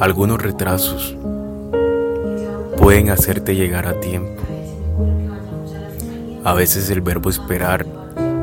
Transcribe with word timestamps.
Algunos 0.00 0.40
retrasos 0.40 1.14
pueden 2.78 3.10
hacerte 3.10 3.54
llegar 3.54 3.86
a 3.86 4.00
tiempo. 4.00 4.40
A 6.42 6.54
veces 6.54 6.88
el 6.88 7.02
verbo 7.02 7.28
esperar 7.28 7.84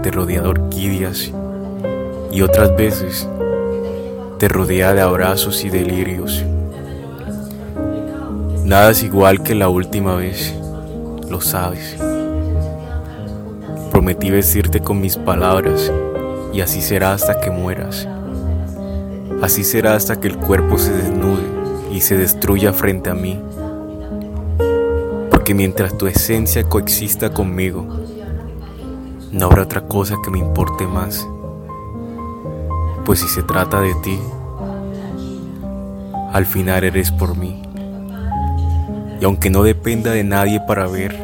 te 0.03 0.11
rodea 0.11 0.43
de 0.43 0.49
orquídeas 0.49 1.31
y 2.31 2.43
otras 2.43 2.77
veces 2.77 3.27
te 4.37 4.47
rodea 4.47 4.93
de 4.93 5.01
abrazos 5.01 5.65
y 5.65 5.71
delirios. 5.71 6.45
Nada 8.63 8.91
es 8.91 9.01
igual 9.01 9.41
que 9.41 9.55
la 9.55 9.67
última 9.67 10.15
vez, 10.15 10.53
lo 11.27 11.41
sabes. 11.41 11.97
Prometí 13.89 14.29
vestirte 14.29 14.81
con 14.81 15.01
mis 15.01 15.17
palabras 15.17 15.91
y 16.53 16.61
así 16.61 16.83
será 16.83 17.13
hasta 17.13 17.39
que 17.41 17.49
mueras. 17.49 18.07
Así 19.41 19.63
será 19.63 19.95
hasta 19.95 20.19
que 20.19 20.27
el 20.27 20.37
cuerpo 20.37 20.79
se 20.79 20.91
desnude 20.91 21.43
y 21.91 22.01
se 22.01 22.17
destruya 22.17 22.73
frente 22.73 23.11
a 23.11 23.13
mí. 23.13 23.39
Porque 25.29 25.53
mientras 25.53 25.95
tu 25.97 26.07
esencia 26.07 26.63
coexista 26.63 27.31
conmigo, 27.31 27.85
no 29.31 29.45
habrá 29.45 29.63
otra 29.63 29.81
cosa 29.81 30.15
que 30.23 30.31
me 30.31 30.39
importe 30.39 30.87
más. 30.87 31.27
Pues 33.05 33.19
si 33.19 33.27
se 33.27 33.43
trata 33.43 33.79
de 33.79 33.93
ti, 34.03 34.19
al 36.33 36.45
final 36.45 36.83
eres 36.83 37.11
por 37.11 37.37
mí. 37.37 37.61
Y 39.21 39.25
aunque 39.25 39.49
no 39.49 39.63
dependa 39.63 40.11
de 40.11 40.23
nadie 40.23 40.59
para 40.67 40.87
ver, 40.87 41.15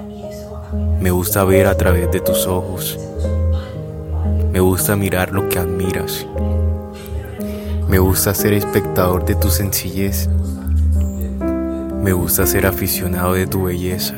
me 1.01 1.11
gusta 1.11 1.43
ver 1.43 1.65
a 1.65 1.75
través 1.77 2.11
de 2.11 2.19
tus 2.19 2.45
ojos. 2.45 2.99
Me 4.51 4.59
gusta 4.59 4.95
mirar 4.95 5.31
lo 5.31 5.49
que 5.49 5.57
admiras. 5.57 6.27
Me 7.93 7.99
gusta 7.99 8.33
ser 8.33 8.53
espectador 8.53 9.23
de 9.23 9.35
tu 9.35 9.51
sencillez. 9.51 10.27
Me 12.01 12.11
gusta 12.11 12.47
ser 12.47 12.65
aficionado 12.65 13.33
de 13.33 13.45
tu 13.45 13.65
belleza. 13.65 14.15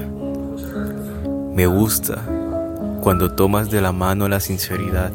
Me 1.54 1.68
gusta 1.68 2.22
cuando 3.02 3.34
tomas 3.34 3.70
de 3.70 3.82
la 3.82 3.92
mano 3.92 4.30
la 4.30 4.40
sinceridad 4.40 5.12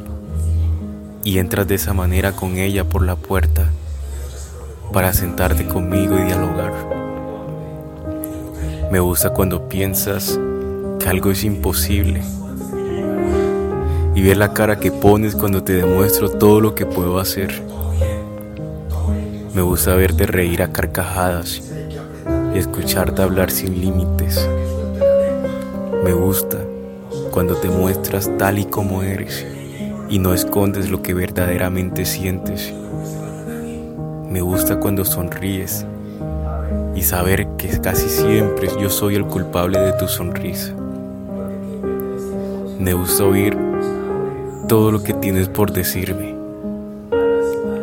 y 1.24 1.38
entras 1.38 1.68
de 1.68 1.76
esa 1.76 1.94
manera 1.94 2.32
con 2.32 2.58
ella 2.58 2.84
por 2.84 3.00
la 3.00 3.16
puerta 3.16 3.70
para 4.92 5.14
sentarte 5.14 5.66
conmigo 5.66 6.18
y 6.18 6.24
dialogar. 6.24 6.74
Me 8.92 9.00
gusta 9.00 9.30
cuando 9.30 9.70
piensas 9.70 10.38
que 10.98 11.08
algo 11.08 11.30
es 11.30 11.44
imposible. 11.44 12.20
Y 14.14 14.20
ver 14.20 14.36
la 14.36 14.52
cara 14.52 14.78
que 14.78 14.92
pones 14.92 15.34
cuando 15.34 15.62
te 15.62 15.72
demuestro 15.72 16.28
todo 16.28 16.60
lo 16.60 16.74
que 16.74 16.84
puedo 16.84 17.18
hacer. 17.18 17.70
Me 19.54 19.62
gusta 19.62 19.96
verte 19.96 20.26
reír 20.26 20.62
a 20.62 20.70
carcajadas 20.72 21.60
y 22.54 22.58
escucharte 22.58 23.22
hablar 23.22 23.50
sin 23.50 23.80
límites. 23.80 24.48
Me 26.04 26.12
gusta 26.12 26.58
cuando 27.32 27.56
te 27.56 27.68
muestras 27.68 28.30
tal 28.38 28.60
y 28.60 28.64
como 28.66 29.02
eres 29.02 29.44
y 30.08 30.20
no 30.20 30.34
escondes 30.34 30.88
lo 30.88 31.02
que 31.02 31.14
verdaderamente 31.14 32.04
sientes. 32.04 32.72
Me 34.28 34.40
gusta 34.40 34.78
cuando 34.78 35.04
sonríes 35.04 35.84
y 36.94 37.02
saber 37.02 37.48
que 37.58 37.80
casi 37.80 38.08
siempre 38.08 38.68
yo 38.80 38.88
soy 38.88 39.16
el 39.16 39.26
culpable 39.26 39.80
de 39.80 39.92
tu 39.94 40.06
sonrisa. 40.06 40.72
Me 42.78 42.94
gusta 42.94 43.24
oír 43.24 43.58
todo 44.68 44.92
lo 44.92 45.02
que 45.02 45.12
tienes 45.14 45.48
por 45.48 45.72
decirme. 45.72 46.39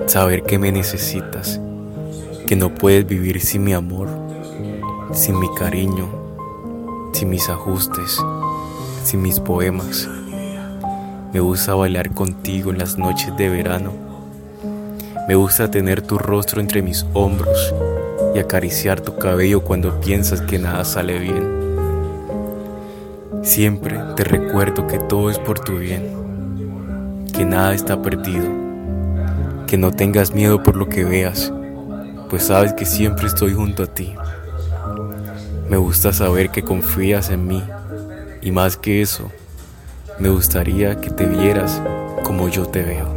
Saber 0.08 0.44
que 0.44 0.58
me 0.58 0.72
necesitas, 0.72 1.59
que 2.48 2.55
no 2.55 2.73
puedes 2.73 3.05
vivir 3.05 3.42
sin 3.42 3.65
mi 3.65 3.73
amor, 3.73 4.08
sin 5.11 5.37
mi 5.37 5.54
cariño, 5.54 6.08
sin 7.11 7.30
mis 7.30 7.49
ajustes, 7.49 8.17
sin 9.04 9.21
mis 9.21 9.42
poemas. 9.42 10.08
Me 11.33 11.42
gusta 11.42 11.76
bailar 11.76 12.14
contigo 12.14 12.71
en 12.71 12.77
las 12.77 12.98
noches 12.98 13.36
de 13.36 13.49
verano. 13.49 13.92
Me 15.27 15.36
gusta 15.36 15.70
tener 15.70 16.02
tu 16.02 16.17
rostro 16.17 16.61
entre 16.61 16.82
mis 16.82 17.05
hombros 17.11 17.73
y 18.33 18.39
acariciar 18.39 19.02
tu 19.02 19.17
cabello 19.17 19.65
cuando 19.65 19.99
piensas 19.99 20.39
que 20.39 20.58
nada 20.58 20.86
sale 20.86 21.20
bien. 21.20 21.58
Siempre 23.43 23.99
te 24.15 24.23
recuerdo 24.23 24.87
que 24.87 24.99
todo 24.99 25.30
es 25.30 25.37
por 25.37 25.59
tu 25.59 25.80
bien, 25.80 27.26
que 27.33 27.43
nada 27.43 27.73
está 27.73 28.02
perdido, 28.02 28.67
que 29.67 29.78
no 29.78 29.92
tengas 29.92 30.33
miedo 30.33 30.64
por 30.64 30.76
lo 30.76 30.89
que 30.89 31.04
veas, 31.04 31.54
pues 32.30 32.44
sabes 32.44 32.73
que 32.73 32.86
siempre 32.86 33.28
estoy 33.28 33.54
junto 33.54 33.83
a 33.83 33.88
ti. 33.88 34.16
Me 35.70 35.78
gusta 35.78 36.14
saber 36.14 36.50
que 36.50 36.64
confías 36.64 37.30
en 37.30 37.45
mí 37.45 37.64
y 38.42 38.52
más 38.52 38.77
que 38.77 39.02
eso, 39.02 39.30
me 40.17 40.30
gustaría 40.30 41.00
que 41.00 41.10
te 41.10 41.26
vieras 41.26 41.82
como 42.23 42.50
yo 42.50 42.66
te 42.66 42.82
veo. 42.82 43.14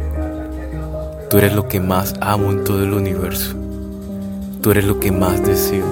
Tú 1.29 1.37
eres 1.37 1.55
lo 1.55 1.67
que 1.67 1.79
más 1.79 2.13
amo 2.19 2.51
en 2.51 2.63
todo 2.63 2.83
el 2.83 2.93
universo. 2.93 3.55
Tú 4.61 4.71
eres 4.71 4.85
lo 4.85 4.99
que 4.99 5.11
más 5.11 5.43
deseo. 5.43 5.87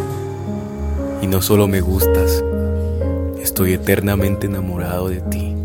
Y 1.21 1.27
no 1.27 1.41
solo 1.41 1.67
me 1.67 1.81
gustas, 1.81 2.43
Estoy 3.41 3.73
eternamente 3.73 4.47
enamorado 4.47 5.07
de 5.07 5.21
ti. 5.21 5.55